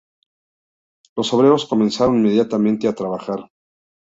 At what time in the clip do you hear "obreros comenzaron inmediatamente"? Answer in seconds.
1.31-2.87